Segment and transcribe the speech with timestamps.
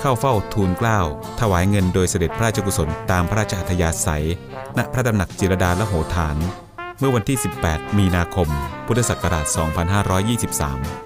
[0.00, 1.00] เข้าเฝ้าทูลเกล้า
[1.40, 4.26] ถวายเงินโดยเสด็จพระราชกุศลตามพระราชอัธยาศัย
[4.78, 6.36] ณพระดำหนักจิรดาละโหฐาน
[6.98, 8.48] เมื่อวันที่ 18 มีนาคม
[8.86, 11.05] พุทธศักราช 2523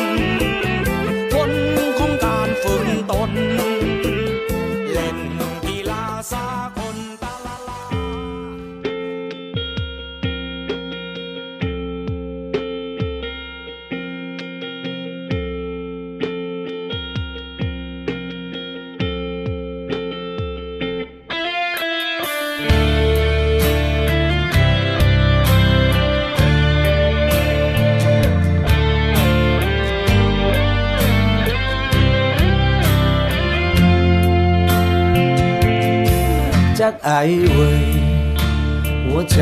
[36.91, 37.11] กไอ
[37.51, 37.85] เว้ย
[39.05, 39.41] หัวใจ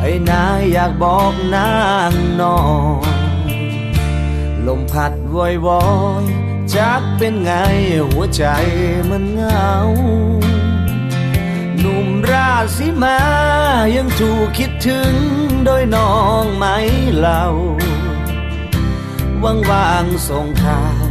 [0.00, 1.72] ไอ้นายอยากบอกนา
[2.10, 2.58] งนอ
[3.02, 3.04] น
[4.66, 5.82] ลมพัดวอยวอ
[6.22, 6.24] ย
[6.74, 7.52] จักเป็นไง
[8.08, 8.44] หัวใจ
[9.10, 9.72] มันเหงา
[11.78, 13.18] หนุ่มราศีมา
[13.96, 15.14] ยังถูกคิดถึง
[15.64, 16.64] โดยน้องไหม
[17.18, 17.44] เล่า
[19.70, 21.04] ว่างๆส่งข่าว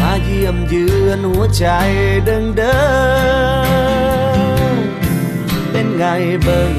[0.00, 1.66] มาเยี่ยมเยือนหัวใจ
[2.24, 2.78] เดิงเดิ
[3.96, 3.97] ม
[5.80, 6.06] เป็นไง
[6.42, 6.74] เบิ่ง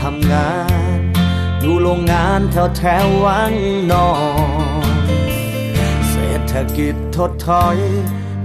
[0.00, 0.52] ทำงา
[0.98, 1.00] น
[1.60, 3.54] อยู่โรงงานแถวแถววัง
[3.90, 4.08] นอ
[4.86, 4.88] น
[6.10, 7.78] เศรษฐกิจถดถอย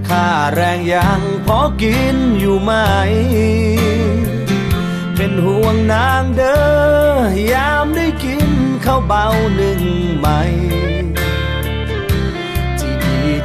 [0.08, 2.72] ค่าแรงยังพอกินอยู่ไหม
[5.16, 8.50] เป็นห่วงนางเด้อยามได้กิน
[8.84, 9.26] ข้าวเบา
[9.56, 9.80] หนึ่ง
[10.18, 10.40] ไหม่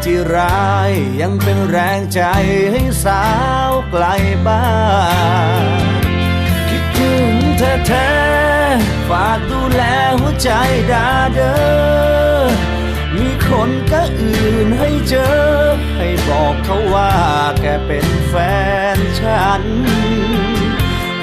[0.05, 2.21] ที่ร้ายยังเป็นแรงใจ
[2.71, 3.25] ให้สา
[3.69, 4.05] วไกล
[4.47, 4.67] บ้า
[5.63, 5.65] น
[6.69, 8.13] คิดถึงเธอแท้
[9.09, 9.81] ฝากดูแล
[10.19, 10.49] หัวใจ
[10.91, 11.53] ดาเดอ
[13.15, 15.35] มีคนก็อื่นให้เจอ
[15.97, 17.13] ให้บอกเขาว่า
[17.61, 18.33] แกเป็นแฟ
[18.95, 19.63] นฉัน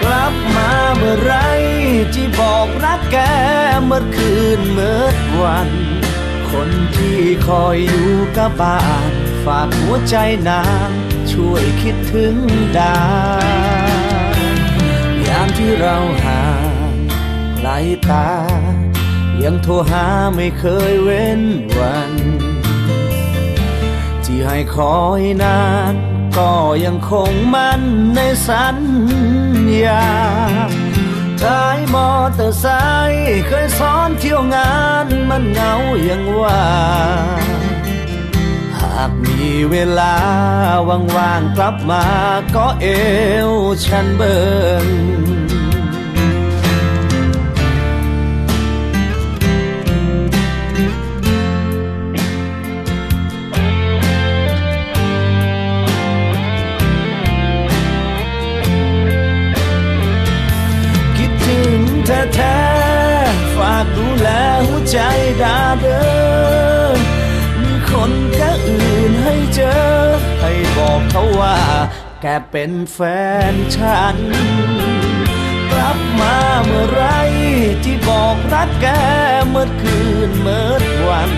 [0.02, 1.34] กลับมาเมื่อไร
[2.14, 3.18] ที่บอกรักแก
[3.84, 5.04] เมื่อคืนเมื่อ
[5.42, 5.70] วัน
[6.52, 9.12] คนที่คอยอยู่กับบ้าน
[9.44, 10.16] ฝากหัวใจ
[10.48, 10.90] นาง
[11.32, 12.34] ช่วยคิดถึง
[12.78, 12.98] ดา
[15.26, 16.44] ยามที่เราห่า
[16.92, 16.94] ง
[17.56, 17.68] ไกล
[18.08, 18.28] ตา
[19.42, 20.06] ยังโทรหา
[20.36, 21.42] ไม่เคยเว้น
[21.78, 22.12] วัน
[24.24, 25.60] ที่ให้คอยนา
[25.92, 25.94] น
[26.38, 26.52] ก็
[26.84, 27.82] ยังคงมั่น
[28.14, 28.78] ในสัญ
[29.84, 30.06] ญา
[31.42, 32.66] ท้ายมอเตอร์ไซ
[33.10, 34.74] ค์เคยซ้อนเที่ยวงา
[35.04, 35.72] นมันเหงา
[36.04, 36.62] อย่างว่า
[38.78, 40.16] หากมีเวลา
[40.88, 42.04] ว่างๆกลับมา
[42.56, 42.86] ก็เอ
[43.48, 43.50] ว
[43.86, 44.38] ฉันเบิ
[44.84, 44.86] ง
[65.80, 66.02] เดิ
[66.96, 66.98] น
[67.62, 69.80] มีคนก็อื่นให้เจอ
[70.40, 71.58] ให้บอกเขาว่า
[72.22, 72.98] แกเป็นแฟ
[73.52, 74.16] นฉัน
[75.70, 77.04] กลับมาเมื่อไร
[77.84, 78.86] ที่บอกรักแก
[79.48, 79.98] เมื่อคื
[80.28, 80.72] นเมื่อ
[81.08, 81.30] วัน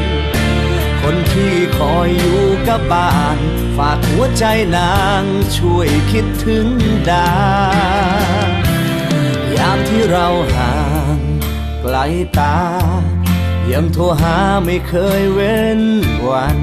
[1.00, 3.38] คนที่คอยอยู่กับบ้าน
[3.76, 4.44] ฝากหัวใจ
[4.76, 5.24] นาง
[5.56, 6.66] ช่วยคิดถึง
[7.10, 7.32] ดา
[9.56, 10.74] ยามที่เราห่า
[11.16, 11.18] ง
[11.80, 11.96] ไกล
[12.38, 12.56] ตา
[13.72, 15.80] ยังโทรหาไม่เคยเว้น
[16.28, 16.58] วัน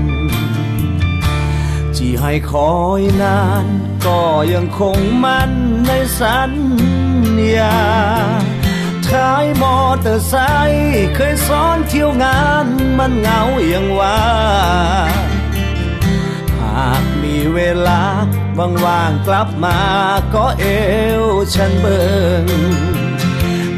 [1.95, 3.65] ที่ให้คอยนาน
[4.05, 4.21] ก็
[4.53, 5.51] ยังคงมั่น
[5.87, 6.51] ในสัญ
[7.55, 7.79] ญา
[9.07, 10.35] ท้ายมอเตอร์ไซ
[10.69, 12.67] ค์เคยซ้อนเที่ยวงาน
[12.97, 14.21] มันเหงาอย่างว่า
[16.59, 18.01] หากมีเวลา
[18.85, 19.79] ว่างๆกลับมา
[20.33, 20.65] ก็เอ
[21.21, 21.23] ว
[21.55, 22.01] ฉันเบิ
[22.43, 23.00] ง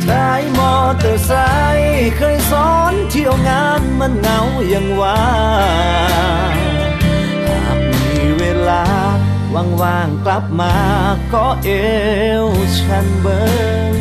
[0.09, 1.31] ท้ายมอเตอร์ไซ
[1.77, 4.39] ค์เคยซ้อนเที่ยวงานมันเหงา
[4.69, 5.21] อย่างว่า
[7.47, 8.83] หากมีเวลา
[9.81, 10.75] ว่างๆกลับมา
[11.33, 11.69] ก็เอ
[12.43, 12.47] ว
[12.79, 13.41] ฉันเบิ
[13.91, 13.93] ง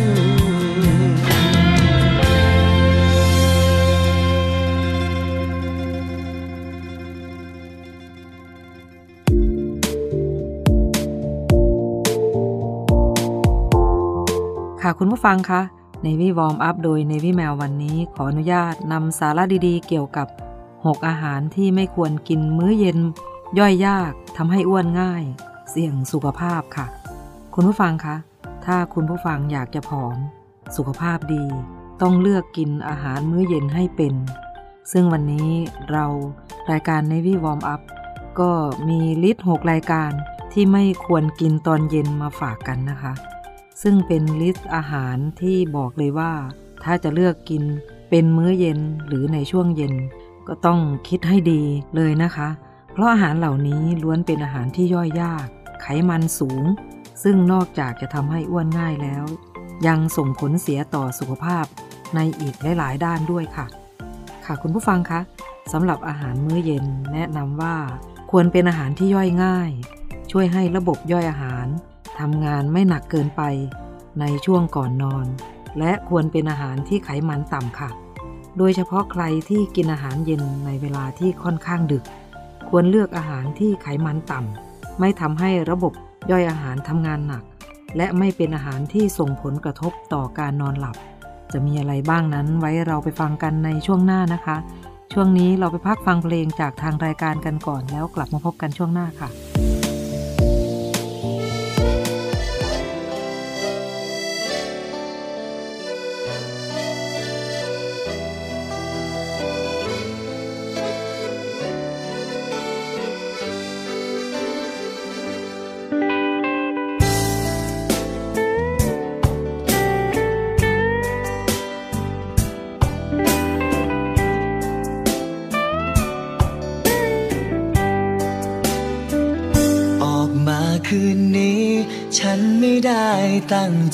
[14.83, 15.63] ค่ะคุณผู้ฟังคะ
[16.07, 20.29] Navy Warm Up โดย Navy Mail วันนี้ขออนุญาตนำสาระดีๆ เกี่ยวกับ
[20.71, 22.99] 6 อาหารที่ไม่ควรกินมื้อเย็น
[23.59, 25.25] ย่อยยากทำให้อ้วนง่าย
[25.71, 26.87] เสี่ยงสุขภาพค่ะ
[27.55, 28.17] คุณผู้ฟังคะ
[28.65, 30.17] ถ้าคุณผู้ฟังอยากจะผอม
[30.77, 31.45] สุขภาพดี
[32.03, 34.15] ต้องเลือกกินอาหารมื้อเย็นให้เป็น
[34.93, 35.49] ซึ่งวันนี้
[35.91, 36.07] เรา
[36.71, 37.83] รายการ Navy Warm Up
[38.41, 38.51] ก็
[38.89, 40.11] มีลิสต์6รายการ
[40.53, 43.13] ที่ไม่ควรกินตอนเย็นมาฝากกันนะคะ
[43.83, 46.33] ซึ่งเป็นลิสต์อาหารที่บอกเลยว่า
[46.85, 47.63] ถ้าจะเลือกกิน
[48.11, 49.95] เป็นมื้อเย็นหรือในช่วงเย็น
[50.49, 51.63] ก็ต้องคิดให้ดี
[51.97, 52.49] เลยนะคะ
[52.93, 55.47] เพราะอาหารเหล่านี้ล้วนเป็นอาหารที่ย่อยยาก
[55.81, 56.65] ไขมันสูง
[57.23, 59.25] ซึ่งนอกจากจะทำให้อ้วนง่ายแล้ว
[59.87, 61.65] ยังส่งผลเสียต่อสุขภาพ
[62.15, 63.67] ในอีกหลายๆ ด้านด้วยค่ะ
[64.45, 65.21] ค่ะคุณผู้ฟังคะ
[65.73, 67.77] สำหรับอาหารมื้อเย็นแนะนำว่า
[68.31, 69.71] ควรเป็นอาหารที่ย่อยง่าย
[70.31, 71.67] ช่วยให้ระบบย่อยอาหาร
[72.21, 73.43] ทำงานไม่หนักเกินไป
[74.21, 75.27] ในช่วงก่อนนอน
[75.79, 77.91] และควรเป็นอาหารที่ไขมันต่ำค่ะ
[78.59, 82.05] โดยเฉพาะใครที่กินอาหารเย็นในเวลาที่ค่อนข้างดึก
[82.69, 85.93] ควรเลือกอาหารที่ไขมันต่ำไม่ทำให้ระบบ
[86.31, 87.45] ย่อยอาหารทำงานหนัก
[87.97, 90.97] และไม่เป็นอาหารที่ส่งผลกระทบต่อการนอนหลับ
[91.53, 94.57] จะมีอะไรบ้างนั้นไว้เราไปฟังกันในช่วงหน้านะคะ
[95.13, 99.29] ช่วงนี้เราไปพักฟังเพลงจากทางรายการกันก่อนแล้วกลับมาพบกันช่วงหน้าค่ะ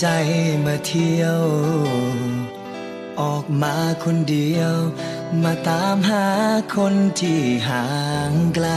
[0.00, 0.06] ใจ
[0.66, 1.42] มาเที่ยว
[3.20, 4.74] ออกมาคนเดียว
[5.42, 6.26] มาตามหา
[6.76, 7.86] คนที่ห่า
[8.30, 8.68] งไกล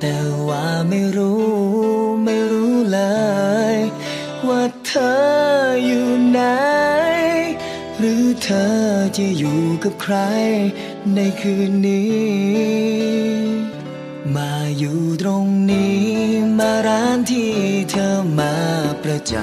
[0.00, 0.16] แต่
[0.48, 1.44] ว่าไม่รู้
[2.24, 3.00] ไม่รู้เล
[3.74, 3.76] ย
[4.48, 5.14] ว่าเธอ
[5.86, 6.40] อยู่ไหน
[7.98, 8.74] หรือเธอ
[9.16, 10.16] จะอยู่กับใคร
[11.14, 13.73] ในคืนนี้
[14.32, 16.02] มาอยู่ตรงนี้
[16.58, 17.52] มาร้านที่
[17.90, 18.54] เธอมา
[19.04, 19.34] ประจ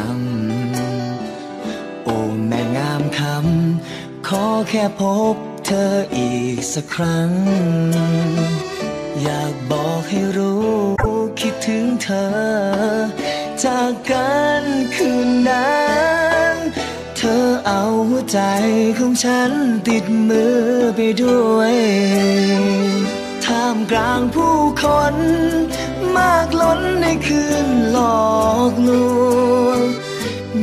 [1.20, 5.02] ำ โอ้แม่งามคำขอแค่พ
[5.34, 5.36] บ
[5.66, 7.32] เธออีกสักครั้ง
[9.22, 10.70] อยากบอกให้รู้
[11.40, 12.30] คิดถึงเธอ
[13.64, 14.64] จากกัน
[14.96, 15.80] คืนนั้
[16.54, 16.56] น
[17.18, 18.40] เธอเอาหัวใจ
[18.98, 19.52] ของฉัน
[19.88, 20.60] ติดมือ
[20.96, 21.76] ไปด้วย
[23.52, 25.16] ท่ามกลางผู้คน
[26.16, 28.32] มากล้นในคืนหลอ
[28.72, 28.92] กล
[29.66, 29.80] วง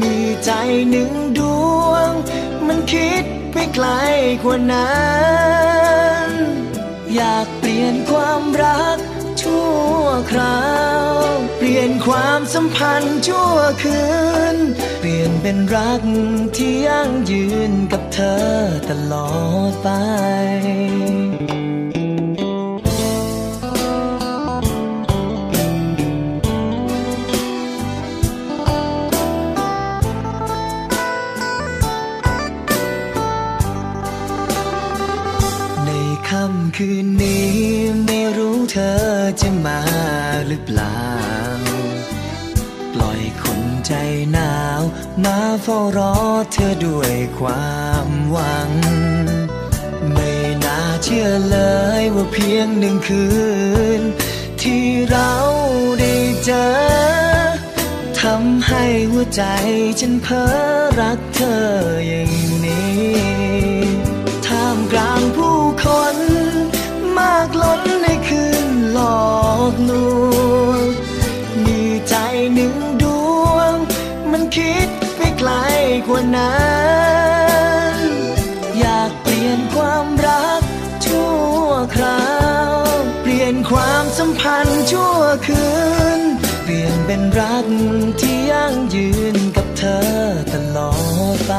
[0.01, 0.51] มีใจ
[0.91, 1.41] หนึ่งด
[1.89, 2.11] วง
[2.67, 3.87] มันคิดไปไกล
[4.43, 4.99] กว่านั้
[6.27, 6.29] น
[7.15, 8.99] อยากเปลี่ยนความรัก
[9.41, 9.69] ชั่
[10.01, 10.67] วครา
[11.13, 11.15] ว
[11.59, 14.03] เปลี่ยนความสัมพันธ์ชั่วคื
[14.55, 14.57] น
[15.01, 16.03] เปลี่ยนเป็นรัก
[16.57, 18.53] ที่ยั่งยืนกับเธอ
[18.91, 19.31] ตลอ
[19.71, 19.89] ดไป
[36.83, 37.57] คืนนี้
[38.07, 38.97] ไม่รู้เธอ
[39.41, 39.81] จะมา
[40.47, 41.03] หรือเปล่า
[42.93, 43.93] ปล่อยคนใจ
[44.33, 44.83] หนาว
[45.25, 46.15] มาเฝ้ารอ
[46.53, 48.71] เธอด้วยความหวัง
[50.13, 50.33] ไม่
[50.65, 51.59] น่าเชื่อเล
[52.01, 53.27] ยว่าเพียงหนึ่งคื
[54.01, 54.03] น
[54.63, 55.33] ที่เรา
[56.01, 56.67] ได้เจอ
[58.21, 59.43] ทำให้หัวใจ
[60.01, 60.47] ฉันเพ้อ
[61.01, 61.59] รักเธอ
[62.09, 62.33] อย่าง
[62.65, 69.29] นี้ากล้นในคืนหลอ
[69.73, 69.93] กล
[70.67, 70.85] วง
[71.65, 72.15] มีใจ
[72.55, 73.05] หนึ่งด
[73.53, 73.75] วง
[74.31, 75.51] มันคิดไปไกล
[76.07, 76.59] กว่านั้
[77.99, 78.01] น
[78.79, 80.63] อยากเปลี่ยนความรัก
[81.05, 81.31] ชั่
[81.65, 82.29] วครา
[82.71, 82.77] ว
[83.23, 85.65] เปลี่ยนความสัมพันธ์ชั่วคื
[86.19, 86.21] น
[86.65, 87.67] เปลี่ยนเป็นรัก
[88.21, 90.07] ที่ยั่งยืนกับเธอ
[90.53, 90.93] ตลอ
[91.37, 91.53] ดไป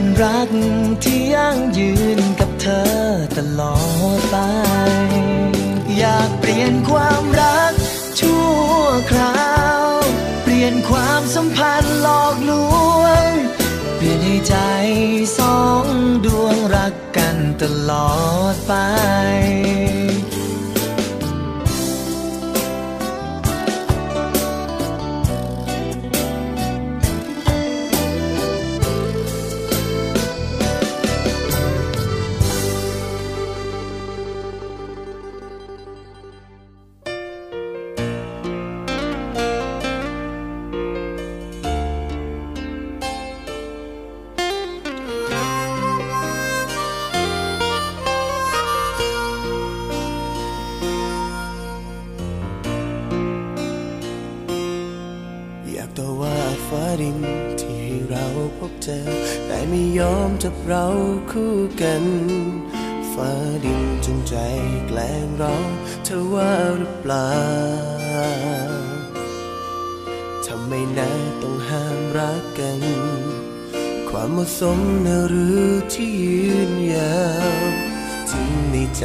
[0.00, 0.50] เป็นรัก
[1.04, 2.90] ที่ยั่งยืนกับเธอ
[3.36, 3.76] ตลอ
[4.18, 4.36] ดไป
[5.98, 7.72] อยากเปลี่ยนความรัก
[8.20, 9.92] ชั่วคราว
[10.42, 12.52] เปลี่ยนความสัมพันธ์หลอกล
[13.02, 13.30] วง
[13.96, 14.56] เปลี่ยนให้ใจ
[15.38, 15.86] สอง
[16.24, 18.10] ดวงรักกันตลอ
[18.52, 18.72] ดไป
[61.32, 62.04] คู่กัน
[63.12, 63.32] ฟ้า
[63.64, 64.36] ดินจงใจ
[64.86, 65.54] แกล้งเรา
[66.04, 67.34] เธอว่าหรือเปล่า
[70.46, 71.10] ทำไมนะ
[71.42, 72.82] ต้องห้ามรักกัน
[74.10, 77.20] ความเหมาะสมนะหรือที่ยืนยา
[77.50, 77.52] ว
[78.30, 79.04] ถึงในใจ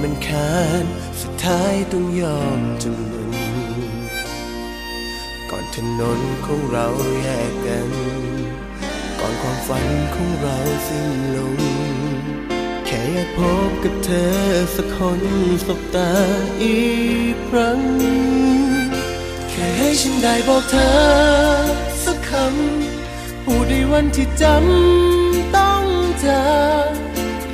[0.00, 0.84] มันคาน
[1.20, 3.32] สุดท้ายต้องยอมจำนน
[5.50, 6.86] ก่อนถนนของเรา
[7.20, 8.11] แยกกัน
[9.68, 11.58] ฝันของเราสิ้นลง
[12.86, 13.38] แค่อยากพ
[13.68, 14.34] บกับเธอ
[14.76, 15.20] สักคน
[15.66, 16.12] สบตา
[16.62, 16.82] อี
[17.32, 17.80] กครั้ง
[19.50, 20.92] แค่ให้ฉันได้บอกเธอ
[22.04, 25.84] สักคำพูดในวันที่จำต้อง
[26.24, 26.46] จา
[26.88, 26.90] ก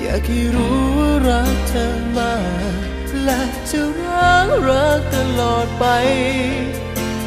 [0.01, 1.87] อยากให้รู้ว่ารักเธอ
[2.19, 2.37] มา
[3.07, 5.85] กและจะรักรักตลอดไป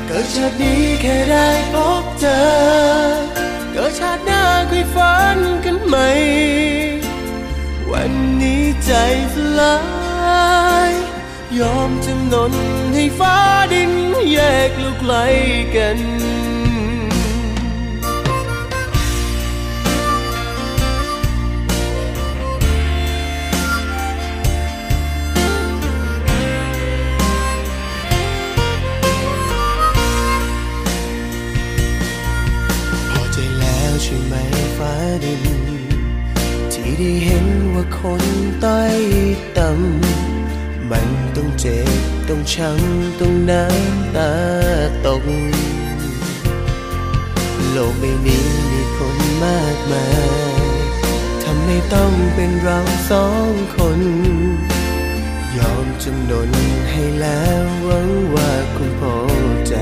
[0.06, 3.01] เกิดชาตินี้แค่ได้พบเจอ
[4.96, 5.98] ฝันกันไหม
[7.92, 8.92] วันนี้ใจ
[9.36, 9.78] สลา
[10.90, 10.92] ย
[11.60, 12.54] ยอมจำนน
[12.94, 13.38] ให้ฟ้า
[13.74, 13.92] ดิน
[14.32, 15.14] แยกลูกไกล
[15.76, 15.98] กัน
[37.02, 38.24] ได้เห็นว่าคน
[38.64, 38.96] ต้อย
[39.58, 41.90] ต่ำมันต้องเจ็บ
[42.28, 44.32] ต้องช้ำต้องน้ำตา
[45.06, 45.24] ตก
[47.72, 50.08] โลกใบนี้มีคนมากมา
[50.56, 50.70] ย
[51.44, 52.80] ทำให้ต้องเป็นเรา
[53.10, 54.00] สองคน
[55.58, 56.50] ยอมจำนน
[56.92, 59.16] ให้แล้วหวังว่าคุณพอ
[59.68, 59.76] ใจ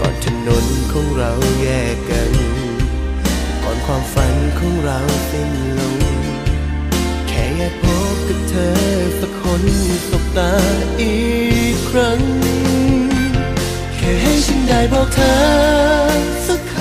[0.00, 2.45] ก่อนถนนของเราแยกกัน
[3.90, 4.98] ความฝันของเรา
[5.30, 5.98] สิ้นลง
[7.28, 8.74] แค่อยากพบกับเธอ
[9.20, 9.62] สักคน
[10.08, 10.52] สบตา
[11.00, 11.16] อี
[11.74, 12.20] กครั้ง
[13.96, 15.36] แค่ให้ฉันได้บอกเธอ
[16.46, 16.74] สักค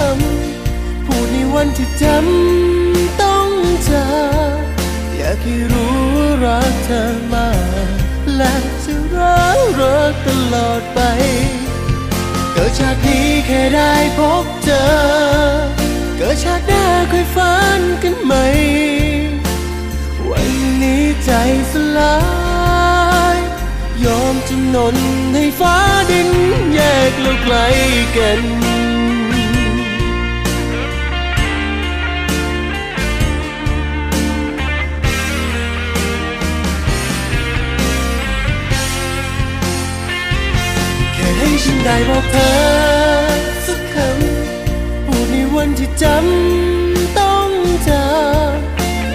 [0.51, 3.49] ำ พูดในวันที่จำต้อง
[3.89, 4.07] จา
[4.55, 4.59] ก
[5.15, 7.49] อยากให้รู้ว่ารักเธอมา
[7.87, 7.89] ก
[8.37, 10.99] และจะรักรักตลอดไป
[12.51, 15.84] เกิดชาตินี้แค่ได้พบเจอ
[16.17, 18.33] เกิดชาติหน้าค่อยฝันกันไหม
[20.29, 20.49] วัน
[20.81, 21.31] นี้ใจ
[21.71, 22.17] สลา
[23.35, 23.37] ย
[24.05, 24.95] ยอมจำนน
[25.33, 25.77] ให้ฟ้า
[26.09, 26.29] ดิน
[26.73, 26.79] แย
[27.09, 27.55] กเราไกล
[28.17, 28.41] กัน
[41.13, 42.94] แค่ให้ฉันได้บอกเธอ
[45.67, 47.49] วันที่จำต้อง
[47.89, 48.07] จา
[48.53, 48.55] ก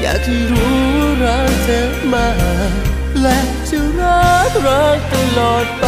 [0.00, 0.80] อยากให้รู้
[1.22, 1.80] รักเธอ
[2.12, 2.28] มา
[3.20, 3.38] และ
[3.68, 5.86] จะรักรักตลอดไป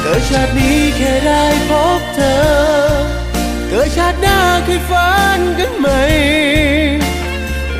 [0.00, 2.38] เกิดชาตินี้แค่ได้พบเธอ
[3.68, 5.88] เกิดชาติหน้าเคยฝันกันไหม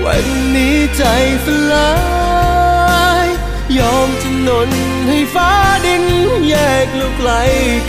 [0.05, 0.25] วัน
[0.57, 1.05] นี้ใจ
[1.45, 1.93] สลา
[3.25, 3.29] ย
[3.79, 4.71] ยอมจำนน
[5.09, 5.53] ให้ฟ้า
[5.85, 6.05] ดิน
[6.49, 6.55] แย
[6.85, 7.31] กเราไกล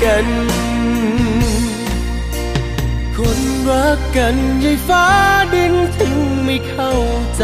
[0.05, 0.27] กัน
[3.69, 5.05] รักกันยายฟ้า
[5.53, 6.93] ดินถึงไม่เข้า
[7.37, 7.43] ใจ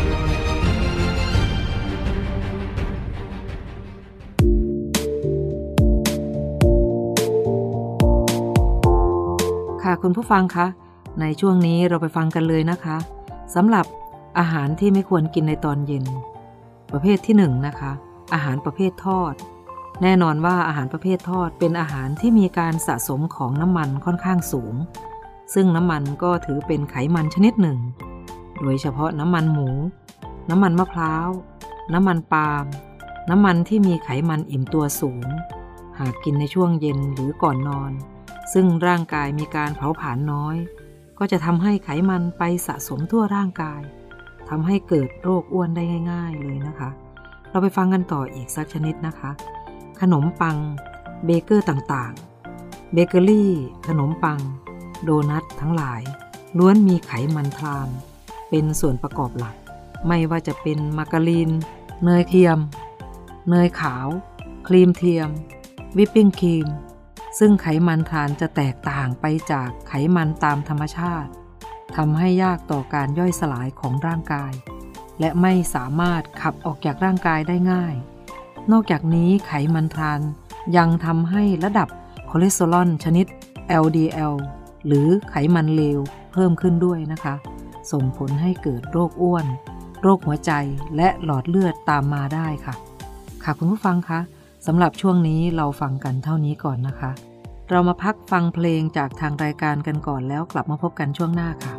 [10.05, 10.67] คุณผู้ฟังคะ
[11.21, 12.97] ในช่วงนี้เราไปฟังกันเลยนะคะ
[13.55, 13.85] สำหรับ
[14.39, 16.05] อาหารที่ไม่ควรกินในตอนเย็น
[16.91, 17.91] ประเภทที่1นงนะคะ
[18.33, 19.33] อาหารประเภททอด
[20.01, 24.73] แน่นอนว่าอาหารประเภททอดเป็นอาหารที่มีการสะสมของน้ำมันค่อนข้างสูง
[25.53, 27.79] ซึ่งน้ำมันก็ถือเป็นไขมันชนิดหนึ่ง
[28.61, 29.69] โดยเฉพาะน้ำมันหมู
[30.49, 31.29] น้ำมันมะพร้าว
[31.93, 32.65] น้ำมันปาล์ม
[33.29, 35.25] น้ำมันที่มีไขมันอิ่มตัวสูง
[35.99, 37.93] หากกินในช่วงเย็นหรือก่อนนอน
[38.53, 40.55] ซึ่งร่างกายมีการเผาผลาญน้อย
[41.19, 43.81] ก็จะทำให้ไขมันไปสะสมทั่วร่างกาย
[44.49, 46.89] ทำให้เกิดโรคอ้วนได้ง่าย ๆ เลยนะคะ
[47.49, 49.31] เราไปฟังกันต่ออีกสักนิดนะคะ
[50.01, 50.57] ขนมปัง
[51.25, 53.51] เบเกอรี่ต่างๆ เบเกอรี่
[53.87, 54.39] ขนมปัง
[55.03, 56.01] โดนัททั้งหลาย
[56.57, 57.89] ล้วนมีไขมันทรานส์
[58.49, 59.55] เป็นส่วนประกอบหลัก
[60.07, 61.51] ไม่ว่าจะเป็นมาการีน
[62.03, 62.57] เนยเทียม
[63.49, 64.07] เนยขาว
[64.67, 65.29] ครีมเทียม
[65.97, 66.67] วิปปิ้งครีม
[67.39, 71.31] ซึ่งไขมันทรานส์จะแตกต่างไปจากไขมันตามธรรมชาติ
[71.95, 74.53] ทำให้ยากต่อการย่อยสลายของร่างกาย
[75.19, 77.95] และไม่สามารถขับออกจากร่างกายได้ง่าย
[78.71, 80.21] นอกจากนี้ไขมันทรานส์
[80.77, 81.89] ยังทำให้ระดับ
[82.29, 83.25] คอเลสเตอรอลชนิด
[83.83, 84.35] LDL
[84.85, 85.99] หรือไขมันเลว
[86.33, 87.35] เพิ่มขึ้นด้วยนะคะ
[87.91, 89.45] ส่งผลให้เกิดโรคอ้วน
[90.01, 90.51] โรคหัวใจ
[90.97, 92.75] และหลอดเลือดตามมาได้ค่ะ
[93.43, 94.19] ค่ะคุณผู้ฟังคะ
[94.67, 97.11] สำหรับช่วงนี้เราฟังกันเท่านี้ก่อนนะคะ
[97.69, 101.73] เรามาพักฟังเพลงจากทางรายการกันก่อนแล้วกลับมาพบกันช่วงหน้าค่ะ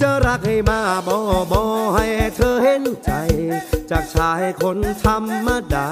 [0.00, 1.18] จะรักให้มาบอ
[1.52, 1.62] บอ
[1.96, 2.06] ให้
[2.36, 3.10] เธอเห็นใจ
[3.90, 5.88] จากชายคนธรรมดา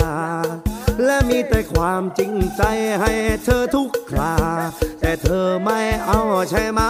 [1.05, 2.62] และมีแต่ความจริงใจ
[3.01, 3.12] ให้
[3.45, 4.35] เธอทุกครา
[5.01, 6.81] แต่เธอไม่เอาใช่ไหม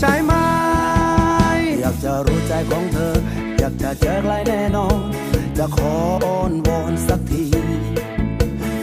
[0.00, 0.32] ใช่ไหม
[1.80, 3.14] อยากจะรู้ใจของเธอ
[3.58, 4.98] อยากจะเจอใครแน่นอน
[5.58, 5.92] จะขอ
[6.24, 7.44] อ้อนวอนสักที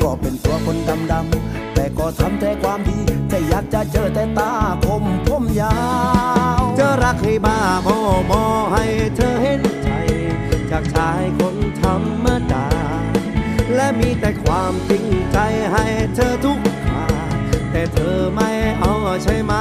[0.01, 0.78] ก็เป็นตัวคน
[1.12, 2.99] ดำๆแต่ก็ทำแต่ความดี
[3.30, 4.51] แต่อยากจะเจอแต่ตา
[4.86, 5.78] คมผมยา
[6.60, 7.97] วจะรักให้บ้าบอ
[8.30, 9.89] บอให้เธอเห็นใจ
[10.71, 12.67] จากชายคนธรรมดา
[13.75, 15.38] และมีแต่ความจริงใจ
[15.73, 17.06] ให้เธอทุกครา
[17.71, 18.49] แต่เธอไม่
[18.80, 19.54] เอาใช่ไหม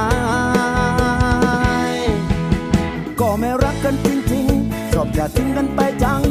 [3.41, 4.47] แม่รักกันจริงจริง
[4.93, 6.23] ชอบอย่าทิ้งกันไปจัง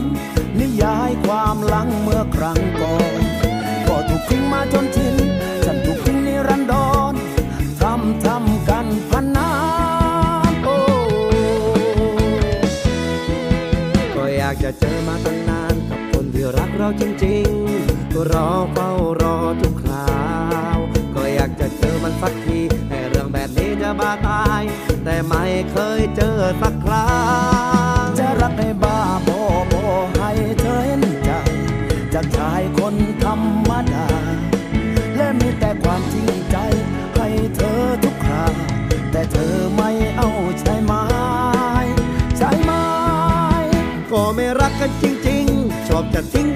[0.60, 3.22] นิยายความหลังเมื่อครั้งก่อน
[3.88, 5.16] ก็ถูกทิ้งมาจนชิน
[5.66, 7.14] ฉันถูกทิ้งในรันดอน
[7.82, 9.50] ทำทำกันพันนา
[10.64, 10.78] โอ้
[14.16, 20.10] ก็อยากจะเจอมาตั้งนานกับคนที่รักเราจริงๆก็รอเฝ้ารอทุกครา
[20.76, 20.78] ว
[21.16, 24.64] ก็อยากจะเจอมันสักทีแต่เรื่องแบบนี้จะบาตาย
[25.06, 46.53] แต่ไม่เคยเจอสักันจริงๆ ชอบจะทิ้ง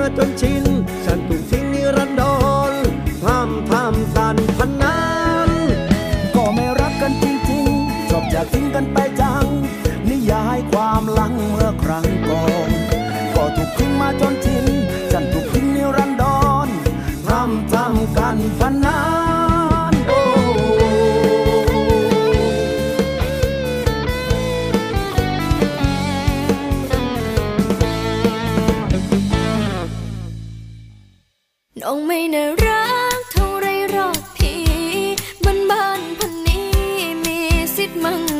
[0.00, 0.79] 这段情
[38.02, 38.39] măng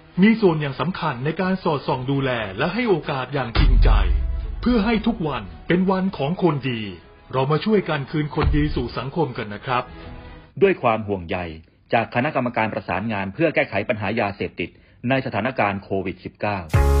[0.25, 3.89] มีส่วนอย่างสำคัญในการสอดส่องดูแลและให้โอกาสอย่างจริงใจ
[4.61, 6.81] เพื่อให้ทุกวันเป็นวันของคนดี
[7.31, 9.83] เรามาช่วยกันคืนคนดีสู่สังคมกันนะครับ
[10.61, 11.37] ด้วยความห่วงใย
[11.93, 14.69] จากคณะกรรมการประสานงานเพื่อแก้ไขปัญหายาเสพติด
[15.09, 17.00] ในสถานการณ์โควิด -19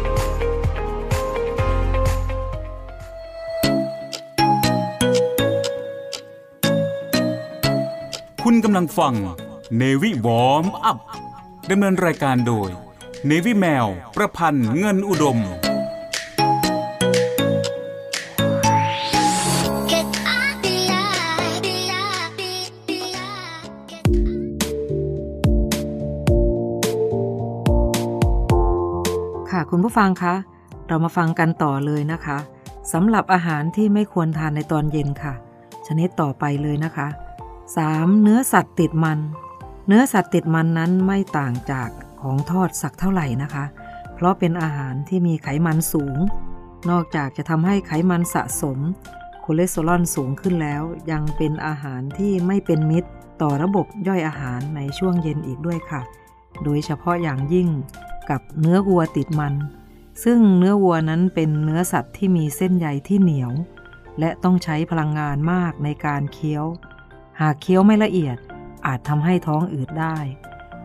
[8.45, 9.13] คุณกำลังฟัง
[9.81, 10.97] Navy Warm Up
[11.69, 12.69] ดำเนินรายการโดย
[13.29, 15.37] Navy แมว ประพันธ์เงินอุดม
[29.51, 30.33] ค่ะคุณผู้ฟังคะ
[30.87, 32.37] เรามาฟังกันต่อเลยนะคะ
[32.93, 35.33] สำหรับอาหารที่ไม่ควรทานในตอนเย็นค่ะ
[35.87, 37.07] ชนิดต่อไปเลยนะคะ
[37.79, 38.21] 3.
[38.21, 39.19] เนื้อสัตว์ติดมัน
[39.87, 41.89] เนื้อสัตว์ติดมันนั้นไม่ต่างจาก
[42.21, 43.65] ของทอดสักเท่าไหร่นะคะ
[44.15, 46.17] เพราะเป็นอาหารที่มีไขมันสูง
[46.89, 48.79] นอกจากจะทำให้ไขมันสะสม
[49.43, 53.09] คอเลสเตอรอลสูงขึ้นแล้ว ยังเป็นอาหารที่ไม่เป็นมิตร
[53.41, 56.01] ต่อระบบย่อยอาหารในช่วงเย็นอีกด้วยค่ะ
[56.63, 57.67] โดยเฉพาะอย่างยิ่ง
[58.29, 59.53] กับเนื้อวัวติดมัน
[60.23, 63.51] ซึ่งเนื้อวัวนั้นเป็นเนื้อสัตว์ที่มีเส้นใยที่เหนียว
[64.19, 66.65] และต้องใช้พลังงานมากในการเคี้ยว
[67.39, 68.37] หากเคี้ยวไม่ละเอียด
[68.85, 70.17] อาจทำให้ท้องอืดได้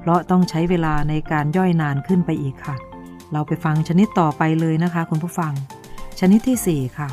[0.01, 2.77] เพราะต้องใช้เวลาในการย่อยนานขึ้นไปอีกค่ะ
[3.33, 5.53] เราไปฟังชนิดต่อไปเลยนะคะ คุณผู้ฟัง
[6.21, 7.09] ชนิดที่ 4 ค่ะ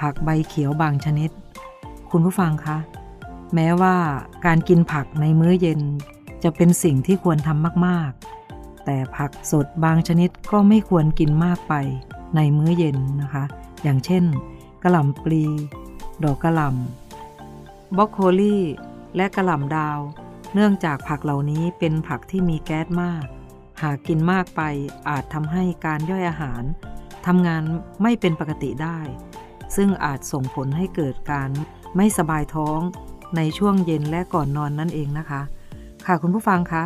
[0.00, 1.30] ผักใบเขียวบางชนิด
[2.10, 2.78] คุณผู้ฟังคะ
[3.54, 3.96] แม้ว่า
[4.46, 5.80] การกินผักในมื้อเย็น
[6.42, 11.74] จะเป็นสิ่งที่ควรทำมากๆ แต่ผักสดบางชนิดก็ไม่ควรกินมากไป
[12.36, 13.44] ในมื้อเย็นนะคะ
[13.82, 14.24] อย่างเช่น
[14.82, 15.44] กระหล่ำปลี
[16.24, 16.99] ดอกกระหล่ำ
[17.96, 18.58] บรอกโคลี
[19.16, 19.98] และกระหล่ำดาว
[20.54, 23.24] เนื่องจากผักเหล่านี้เป็นผักที่มีแก๊สมาก
[23.82, 24.62] หากกินมากไป
[25.08, 26.62] อาจทำให้การย่อยอาหาร
[27.26, 27.62] ทำงาน
[28.02, 28.98] ไม่เป็นปกติได้
[29.76, 31.50] ซึ่งอาจส่งผลให้เกิดการ
[31.96, 32.80] ไม่สบายท้อง
[33.36, 35.40] ในช่วงเย็นและก่อนนอนนั่นเองนะคะ
[36.06, 36.84] ค่ะคุณผู้ฟังคะ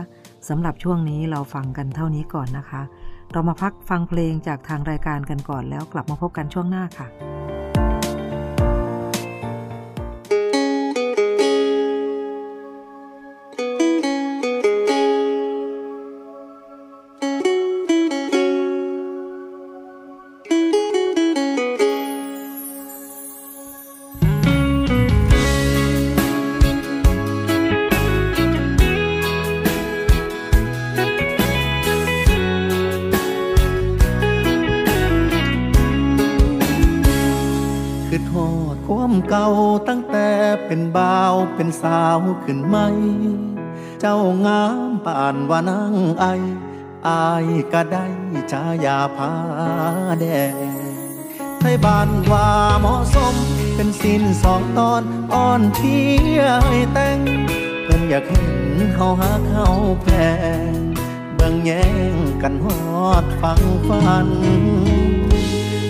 [0.48, 2.82] สำหรับช่วงนี้เราฟังกันเท่านี้ก่อนนะคะ
[3.32, 7.08] เรามาพักฟังเพลงจากทางรายการกันก่อนแล้วกลับมาพบกันช่วงหน้าค่ะ
[41.84, 42.76] สาวขึ้นไหม
[44.00, 46.24] เจ้างามป่านว่านางไอ
[47.06, 48.06] อายก็ได้
[48.52, 49.32] ชายาพา
[50.20, 50.54] แดง
[51.58, 52.48] ไทยบ้านว่า
[52.80, 53.34] เหมาะสม
[53.74, 55.02] เป็นสินสองตอน
[55.34, 57.18] อ่อนเที่ยให้แต่ง
[57.84, 58.52] เพิ่นอยากเห็น
[58.94, 59.68] เขาหาเขา
[60.02, 60.06] แพ
[60.72, 60.74] ง
[61.34, 62.66] เบิ่งแย่งกันฮ
[63.06, 64.28] อดฟังฟัน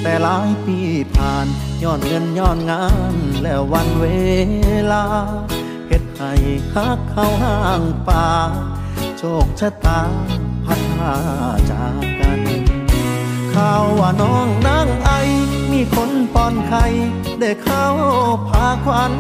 [0.03, 0.79] แต่หลายปี
[1.15, 1.47] ผ่าน
[1.83, 4.05] ย้อนเงินย้อนงานแล้ววันเว
[4.93, 5.05] ลา
[6.25, 6.37] ให้
[6.75, 8.29] ฮักเข้าห้างป่า
[9.19, 10.01] โชคชะตา
[10.65, 11.15] พัดพา
[11.71, 12.41] จากกัน
[13.55, 15.11] ข่าวว่าน้องนางไอ
[15.73, 16.85] มีคนป้อนไข่
[17.41, 17.87] ได้เข้า
[18.49, 19.13] พาควัน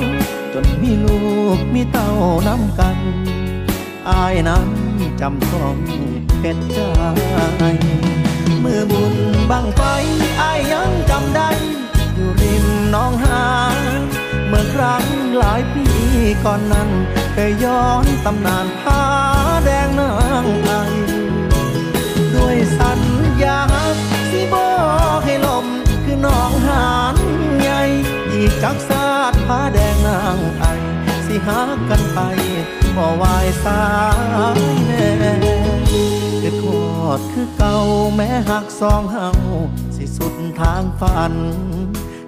[0.52, 1.18] จนมีลู
[1.56, 2.10] กมีเต้า
[2.46, 2.98] น้ำกัน
[4.08, 4.68] อายนั้น
[5.20, 5.76] จำต้อง
[6.40, 6.80] เห็นใจ
[8.60, 9.14] เมื่อบุญ
[9.50, 9.82] บังไฟ
[10.40, 11.50] อายยังจำได้
[12.14, 13.42] อยู่ริมน้องหา
[14.54, 15.04] มื่อครั้ง
[15.38, 15.86] หลายปี
[16.44, 16.90] ก่อนนั้น
[17.32, 19.02] เคยย้อนตำนานผา
[19.64, 20.12] แดงนา
[20.44, 20.72] งไอ
[22.34, 23.00] ด้วยสัญ
[23.42, 23.60] ญา
[24.30, 24.72] สิบอ
[25.16, 25.66] กให้ลม
[26.04, 27.16] คือน้องหาน
[27.60, 27.82] ใหญ่
[28.32, 30.64] อีกจักสาดผาแดงนางไอ
[31.26, 32.20] สิหากันไป
[32.96, 33.84] บ่วายสา
[34.58, 35.06] ยแน่
[36.40, 36.84] คือทอ
[37.18, 37.76] ดคือเก่า
[38.14, 39.28] แม้หักสองเฮา
[39.96, 41.34] สิสุดทางฝัน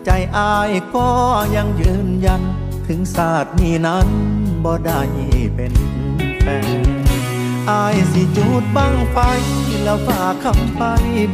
[0.08, 1.08] ใจอายก็
[1.56, 2.42] ยังยืนยัน
[2.86, 4.08] ถึงศาสตร์นี้นั้น
[4.64, 5.02] บ่ได้
[5.54, 5.74] เป็น
[6.40, 6.46] แฟ
[6.86, 6.88] น
[7.70, 9.18] อายสิจูดบังไฟ
[9.82, 10.82] แล้วฝากคำไป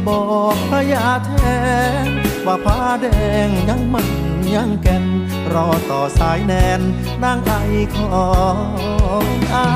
[0.07, 0.21] บอ
[0.53, 1.31] กพระยาแท
[2.05, 2.07] น
[2.45, 3.07] ว่าผ้าแด
[3.47, 4.07] งยังมัน
[4.55, 5.05] ยังแก่น
[5.53, 6.81] รอต่อสายแนน
[7.23, 7.53] นางไอ
[7.95, 9.67] ของอา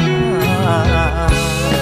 [0.00, 1.79] ย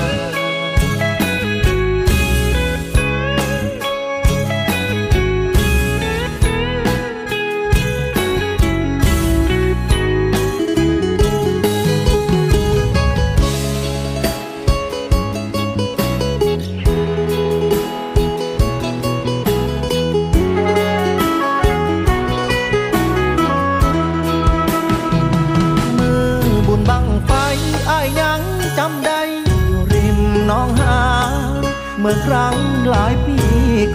[32.00, 32.56] เมื่อครั้ง
[32.90, 33.38] หลายปี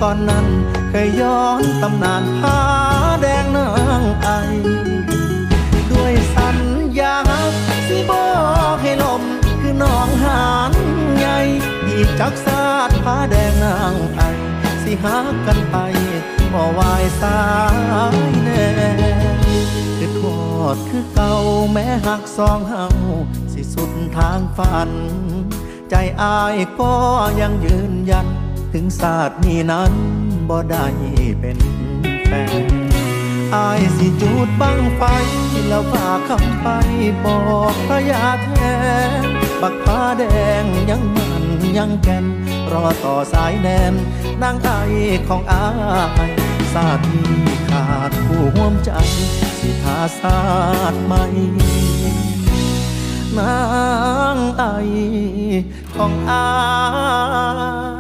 [0.01, 0.45] ก่อนนั้น
[0.89, 2.59] เคยย้อนตำนานผ้า
[3.21, 3.69] แดงนา
[4.01, 4.29] งไอ
[5.91, 6.57] ด้วยสัญ
[6.99, 7.17] ญา
[7.87, 8.27] สิบอ
[8.73, 9.23] กให้ลม
[9.61, 10.73] คือน้องหาน
[11.17, 11.39] ใหญ่
[11.87, 14.21] อีกจักสาดผ้าแดงนางไอ
[14.83, 15.75] สิหากันไป
[16.53, 17.41] บ่วายสา
[18.15, 18.65] ยแน่
[19.97, 20.39] คือทอ
[20.75, 21.33] ดคือเก่า
[21.71, 22.85] แม้หักสองเฮา
[23.53, 24.91] สิสุดทางฝัน
[25.95, 26.93] ใจอายก็
[27.41, 28.27] ยังยืนยัน
[28.73, 29.93] ถึงศาสตร์นี้นั้น
[30.49, 30.85] บ่ได้
[31.39, 31.57] เป็น
[32.25, 32.31] แฟ
[32.63, 32.65] น
[33.55, 35.01] อายสิจูดบังไฟ
[35.67, 36.67] แล้วฝากคำไป
[37.23, 37.39] บอ
[37.73, 38.49] กพระยาแท
[39.21, 39.23] น
[39.61, 40.23] บักผ้าแด
[40.61, 41.45] งยังมัน
[41.77, 42.25] ยังแก่น
[42.71, 43.93] รอต่อสายแนน
[44.41, 44.69] นางไอ
[45.27, 45.67] ของอา
[46.29, 46.31] ย
[46.73, 47.33] ศาสตร์นี้
[47.69, 48.91] ขาดผู้ห่วมใจ
[49.59, 50.39] สิทาศา
[50.81, 51.25] สตร์ใหม่
[53.39, 53.57] นา
[54.35, 54.63] งไอ
[55.95, 57.92] ของอา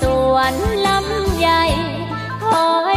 [0.00, 0.54] สวน
[0.86, 1.62] ลำใหญ่
[2.44, 2.95] คอย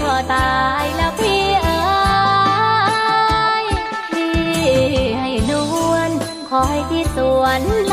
[0.00, 1.78] พ่อตายแล้วพี่เอ๋
[3.62, 3.64] ย
[4.12, 4.32] พี่
[5.18, 5.52] ให้น
[5.90, 6.10] วล
[6.50, 7.92] คอยที่สวนล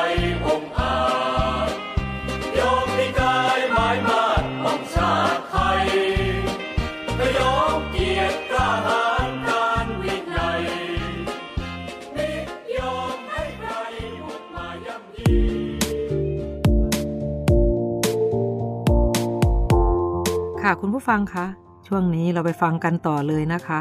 [20.65, 21.45] ค่ะคุณผู้ฟังคะ
[21.87, 23.79] ช่วงนี้เราไปฟังกันต่อเลยนะคะ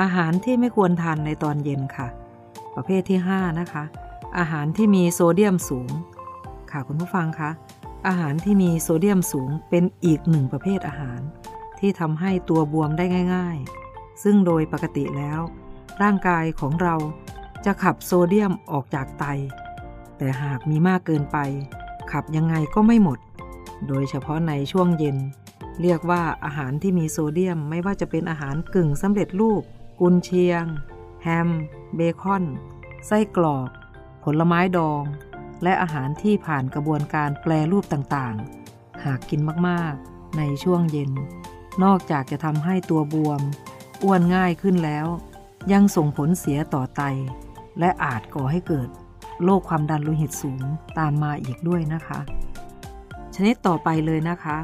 [0.00, 2.08] อาหารที่ไม่ควรทานในตอนเย็นค่ะ
[2.74, 3.84] ประเภทที่ 5 นะคะ
[4.38, 5.90] อาหารที่มีโซเดียมสูง
[6.70, 7.50] ค่ะคุณผู้ฟังคะ
[8.06, 11.20] อาหารที่มีโซเดียมสูงเป็นอีกหนึ่งประเภทอาหาร
[11.78, 13.04] ที่ทำให้ตัวบวมได้
[13.34, 13.58] ง่าย
[13.90, 15.40] ๆ ซึ่งโดยปกติแล้ว
[16.02, 16.94] ร่างกายของเรา
[17.64, 19.24] จะขับโซเดียมออกจากไต
[20.18, 21.38] แต่หากมีมากเกินไป
[22.12, 23.18] ขับยังไงก็ไม่หมด
[23.88, 25.18] โดยเฉพาะในช่วงเย็น
[25.80, 29.62] เรียกว่าอาหารที่มีโซเดียมไม่ว่าจะเป็นอาหารกึ่งสำเร็จรูป
[30.00, 30.64] กุนเชียง
[31.22, 31.48] แฮม
[31.96, 32.44] เบคอน
[33.06, 33.68] ไส้กรอก
[34.24, 35.02] ผลไม้ดอง
[35.62, 41.12] และอาหารที่ผ่านกระบวนการแปลรูปต่างๆ หากกินมากๆ ในช่วงเย็น
[41.84, 43.40] นอกจากจะทำให้ตัวบวม
[44.02, 45.06] อ้วนง่ายขึ้นแล้ว
[45.72, 47.02] ยังส่งผลเสียต่อไต
[47.78, 48.88] และอาจก่อให้เกิด
[49.44, 50.62] โรคความดันโลหิตสูง
[50.98, 52.20] ตามมาอีกด้วยนะคะ
[53.34, 54.56] ชนิดต่อไปเลยนะคะ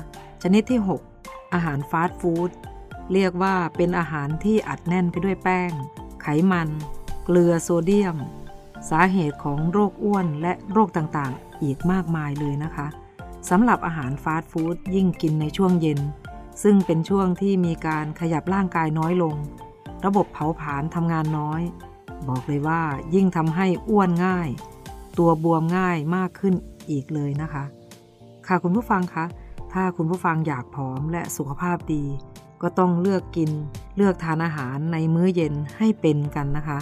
[0.42, 0.80] ชนิดที่
[1.16, 2.50] 6 อาหารฟาสต์ฟู้ด
[3.12, 5.70] เรียกว่าเป็นอาหารที่อัดแน่นไปด้วยแป้ง
[6.22, 6.68] ไขมัน
[7.24, 8.16] เกลือโซเดียม
[8.90, 12.86] สาเหตุของโรคอ้วนและโรคต่างๆ อีกมากมายเลยนะคะ
[13.50, 16.00] สำหรับอาหารฟาสต์ฟู้ดยิ่งกินในช่วงเย็น
[16.62, 19.36] ซึ่งเป็นช่วงที่มีการขยับร่างกายน้อยลง
[20.04, 21.62] ระบบเผาผลาญทำงานน้อย
[22.28, 22.82] บอกเลยว่า
[23.14, 24.48] ยิ่งทำให้อ้วนง่าย
[25.18, 26.54] ตัวบวมง่ายมากขึ้น
[26.90, 27.64] อีกเลยนะคะ
[28.46, 29.24] ค่ะคุณผู้ฟังคะ
[29.72, 32.04] ถ้าคุณผู้ฟังอยากผอมและสุขภาพดี
[32.62, 33.50] ก็ต้องเลือกกิน
[33.96, 36.78] เลือกทานอาหารในมื้อเย็นให้เป็นกันนะคะ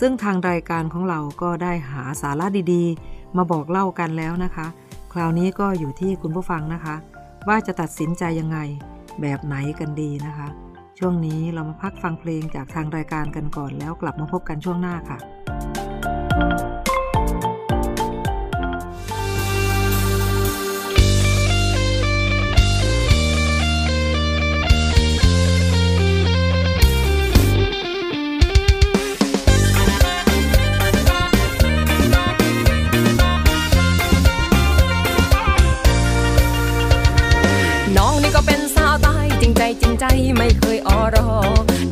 [0.00, 4.66] ซึ่งทางรายการของเราก็ได้หาสาระดีๆ มาบอกเล่ากันแล้วนะคะ
[5.12, 6.94] คราวนี้ก็อยู่ที่คุณผู้ฟังนะคะ
[7.48, 8.58] ว่าจะตัดสินใจยังไง
[9.20, 10.48] แบบไหนกันดีนะคะ
[10.98, 15.18] ช่วงนี้เรามาพักฟังเพลงจากทางรายการกันก่อนแล้วกลับมาพบกันช่วงหน้าค่ะ
[16.40, 16.77] น้อ
[38.28, 40.04] งนี่ก็เป็นสาวใต้จริงใจจริงใจ
[40.36, 41.28] ไม่เคยออรอ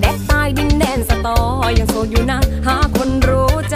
[0.01, 1.39] แดกใต้ดินแดนสตอ
[1.79, 3.75] ยังโสดอยู่นะหาคนรู้ใจ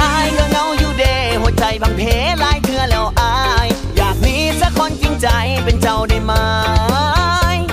[0.00, 1.04] อายเงาเงาๆอยู่เด
[1.40, 2.02] หัวใจบางเพ
[2.42, 3.34] ลายเธอแล้วอา
[3.66, 5.28] ย อยากมีสักคนจริงใจ
[5.64, 6.32] เป็นเจ้าได้ไหม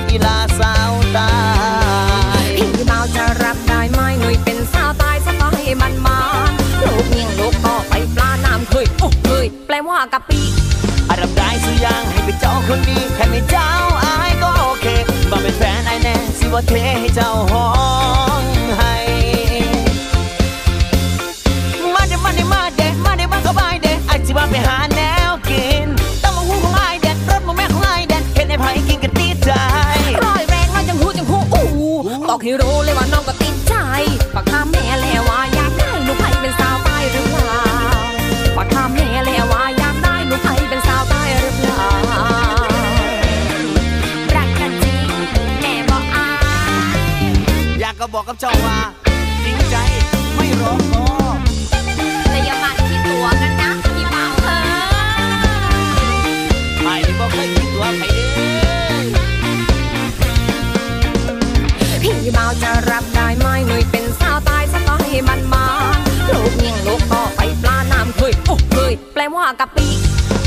[0.09, 1.31] อีลาสาวตา
[2.43, 6.19] ยพี่บ่าวจะรับได้ไหมหนุ่ยเป็นสาวใต้สไตล์มันมา
[6.81, 10.41] ลูกเมียงลูกก็ไปปลาน้ำเคยโอ้เคยแปลว่ากะปิ
[11.09, 13.69] อารับได้สุอยังให้เป็นเจ้าคนดีแค่ไม่เจ้า
[16.53, 17.65] ว่าเทให้เจ้าหอ
[18.25, 18.26] ม
[48.27, 48.79] กก็บอกกับเจ้าว่า
[49.43, 49.75] จริงใจ
[50.35, 51.05] ไม่รอคอ
[52.29, 54.57] แต่อย่ามาคิดตัวกันนะพี่เบาเฮ้
[56.83, 58.25] ไอ้นี่บอกเคยคิดตัวใครเด้
[61.91, 65.65] อพี่เบาจะรับได้ไหมหนุ่ยเป็นสาวใต้สไตล์มันมา
[66.33, 69.87] ลูกเมียงลูกก็ไปปลาน้ำเคยโอ้เคยแปลว่ากะปิ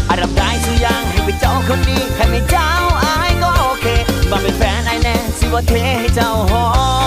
[0.09, 2.71] อารับได้สุอยังให้เป็นเจ้าคนดีแค่ไม่เจ้า
[3.03, 3.87] อายก็โอเค
[4.31, 6.67] มาเป็นแฟนอายแน่สิว่าเทให้เจ้าห้อ
[6.99, 7.00] ง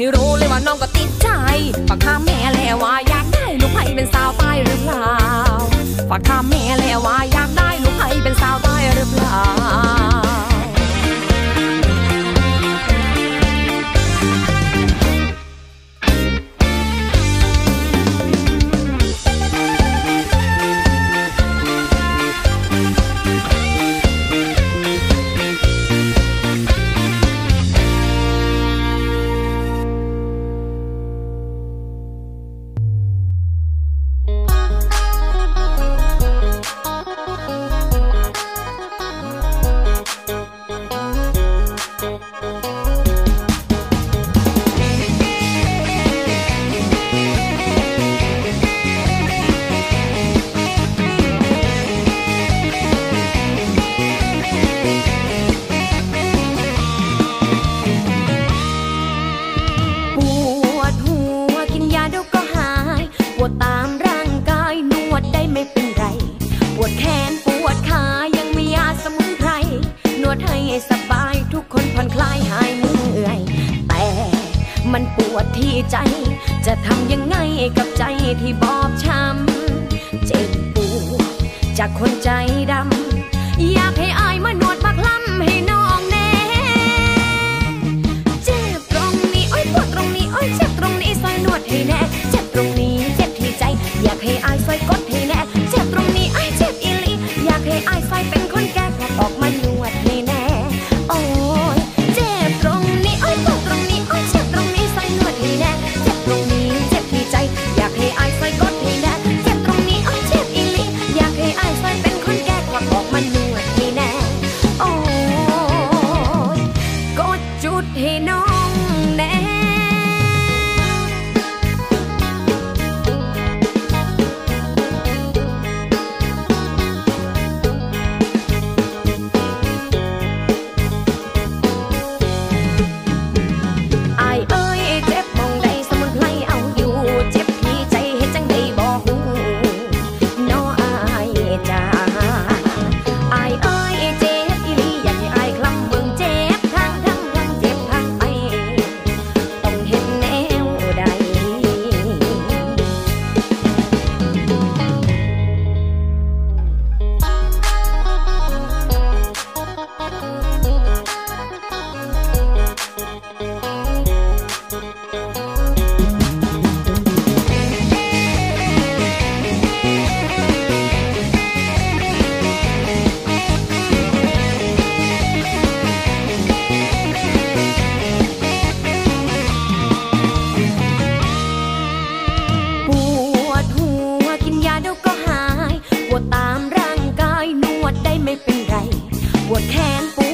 [0.00, 1.28] ให้รู้เลยว่าน้องก็ติดใจ
[1.88, 5.14] ฝากถามแม่แล้วว่าอยากได้ลูกไผ่เป็นสาวใต้หรือเปล่า
[6.08, 7.69] ฝากถามแม่แล้วว่าอยากได้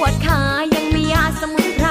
[0.02, 0.40] วดขา
[0.74, 1.88] ยังมียาสมุนไพร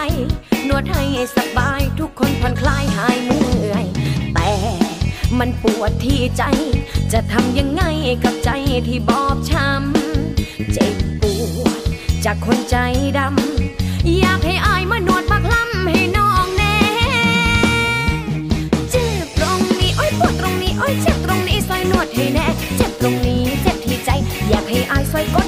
[0.67, 1.03] นวดให้
[1.35, 3.85] สบายทุกคนผ่อนคลายหายเมื่อย
[4.33, 4.51] แต่
[5.39, 6.43] มันปวดที่ใจ
[7.13, 7.83] จะทำยังไง
[8.23, 8.49] กับใจ
[8.87, 11.23] ที่บอบช้ำ เจ็บป
[11.61, 11.81] วด
[12.25, 12.77] จากคนใจ
[13.17, 16.77] ดำ อยากให้อายมานวดบักล้ำให้น้องแน่
[18.91, 22.47] เจ็บตรงนี้โอ้ยปวดตรงนี้โอ้ยเจ็บตรงนี้ซอยนวดให้แน่
[22.77, 24.09] เจ็บตรงนี้เจ็บที่ใจ
[24.49, 25.47] อยากให้อายซอยกด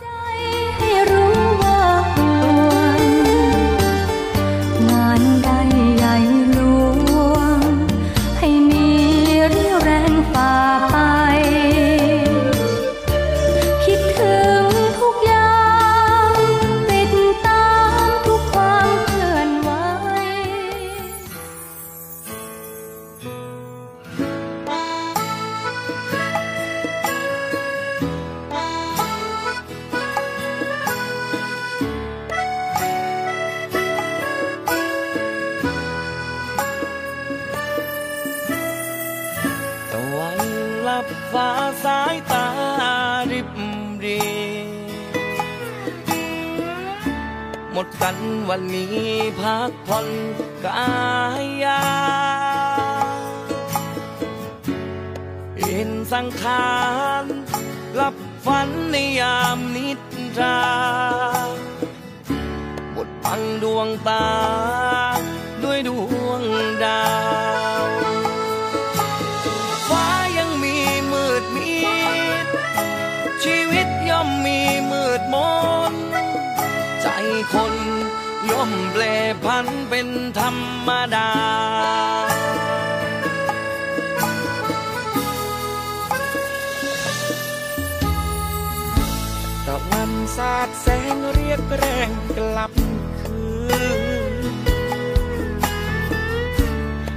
[47.99, 48.17] กัน
[48.49, 49.05] วันนี้
[49.41, 50.07] พักผ่อน
[50.65, 50.91] กา
[51.41, 51.81] ยยา
[55.59, 56.71] เห็นสังขา
[57.23, 57.25] ร
[57.95, 58.15] หลับ
[58.45, 59.89] ฝันในยามนิ
[60.37, 60.61] ทรา
[62.95, 64.27] บดบังดวงตา
[65.63, 65.89] ด้วยด
[66.25, 66.41] วง
[66.83, 67.05] ดา
[67.83, 67.85] ว
[69.89, 70.05] ฟ้า
[70.37, 70.75] ยังมี
[71.11, 71.75] มืดมิ
[72.45, 72.47] ด
[73.43, 74.59] ชีวิตย่อมมี
[74.91, 75.35] มืดม
[75.69, 75.70] น
[77.53, 77.73] คน
[78.49, 79.03] ย่อมแปร
[79.43, 80.07] พันเป็น
[80.39, 80.55] ธรร
[80.87, 81.31] มดา
[89.67, 92.73] ตะวันสาดแสงเรียกแรงกลับ
[93.21, 93.43] คื
[94.33, 94.35] น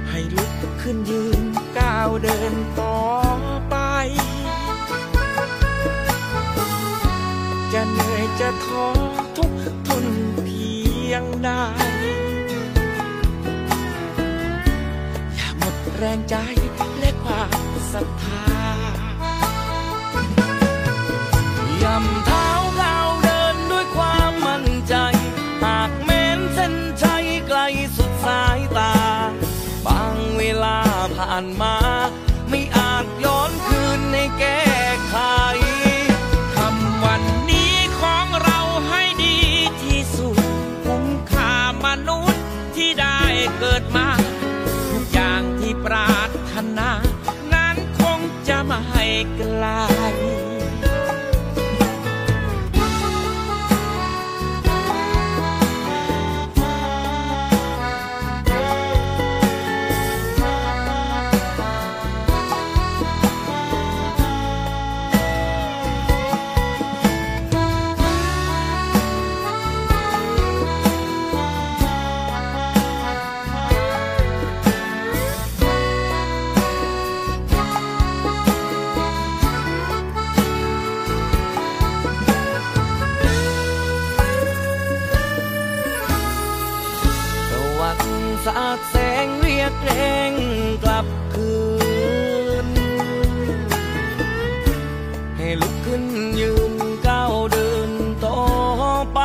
[0.09, 1.43] ให้ลุกขึ้นยืน
[1.77, 2.99] ก้าวเดินต่อ
[3.69, 3.75] ไป
[7.73, 8.87] จะเหนื่อยจะท้อ
[9.37, 9.51] ทุก
[11.15, 11.49] ยงใด
[15.35, 16.35] อย่าหมดแรงใจ
[16.99, 17.61] และความ
[17.91, 18.45] ศรัทธา
[21.83, 22.49] ยำเท้า
[22.79, 24.95] ก้าเดินด้วยความมั่นใจ
[25.63, 27.59] หากแม้นเส้นชัยไกล
[27.97, 28.93] สุดสายตา
[29.85, 30.77] บางเวลา
[31.15, 31.74] ผ่านมา
[89.83, 90.33] เรียกรง
[90.83, 91.53] กลับคื
[92.65, 92.67] น
[95.37, 96.03] ให้ลุกขึ้น
[96.39, 96.73] ยืน
[97.07, 97.91] ก้าวเดิน
[98.25, 98.41] ต่อ
[99.13, 99.19] ไป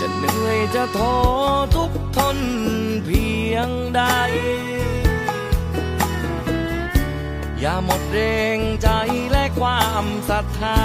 [0.00, 1.16] จะเหนื่อยจะท้อ
[1.76, 2.38] ทุกทน
[3.04, 4.02] เพียงใด
[7.60, 8.18] อย่าหมดแร
[8.58, 8.88] งใจ
[9.30, 10.80] และความศรัทธา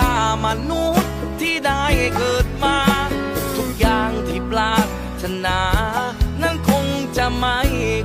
[0.00, 1.84] ค่ามนุษย์ที่ได้
[2.16, 2.78] เกิดมา
[3.56, 4.88] ทุกอย่างที่ปราร
[5.22, 5.60] ถนา
[6.42, 6.86] นั้นคง
[7.16, 7.58] จะไม่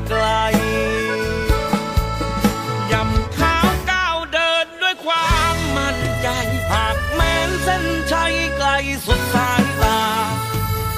[0.07, 0.25] ไกล
[2.91, 6.27] ย่ำเท้าวก้าวเดินด้วยความมั่นใจ
[6.71, 8.69] หากแม้นเส้นชัยไกล
[9.05, 10.01] สุดสายตา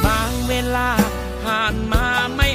[0.06, 0.90] บางเวลา
[1.44, 2.47] ผ่านมาไม่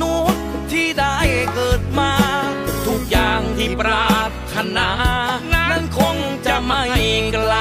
[0.00, 1.16] นุษย์ที่ได้
[1.54, 2.12] เกิดมา
[2.86, 4.90] ทุกอย่างที่ปรารถนา
[5.54, 6.16] นั้นคง
[6.46, 6.82] จะไม่
[7.32, 7.54] ไกล